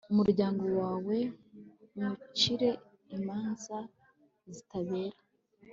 [0.11, 1.17] umuryango wawe
[1.95, 2.69] nywucire
[3.15, 3.77] imanza
[4.53, 5.19] zitabera